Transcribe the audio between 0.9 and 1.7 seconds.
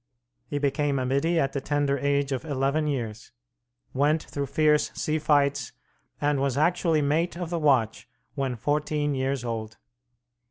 a middy at the